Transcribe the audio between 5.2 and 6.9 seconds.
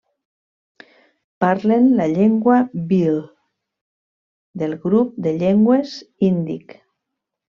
de llengües índic.